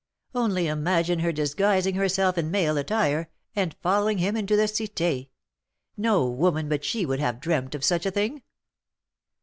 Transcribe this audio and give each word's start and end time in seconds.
"Only 0.33 0.65
imagine 0.65 1.19
her 1.19 1.31
disguising 1.31 1.93
herself 1.93 2.35
in 2.35 2.49
male 2.49 2.75
attire, 2.75 3.29
and 3.55 3.75
following 3.83 4.17
him 4.17 4.35
into 4.35 4.55
the 4.55 4.63
Cité! 4.63 5.29
No 5.95 6.27
woman 6.27 6.67
but 6.67 6.83
she 6.83 7.05
would 7.05 7.19
have 7.19 7.39
dreamt 7.39 7.75
of 7.75 7.83
such 7.85 8.07
a 8.07 8.11
thing." 8.11 8.41